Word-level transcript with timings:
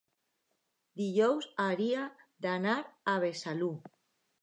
dijous 1.01 1.47
hauria 1.65 2.09
d'anar 2.47 2.81
a 3.15 3.19
Besalú. 3.29 3.73